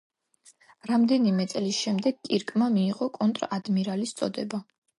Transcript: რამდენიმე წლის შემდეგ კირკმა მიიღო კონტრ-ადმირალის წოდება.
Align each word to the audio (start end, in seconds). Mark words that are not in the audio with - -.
რამდენიმე 0.91 1.45
წლის 1.51 1.83
შემდეგ 1.85 2.19
კირკმა 2.29 2.73
მიიღო 2.81 3.13
კონტრ-ადმირალის 3.21 4.19
წოდება. 4.23 4.67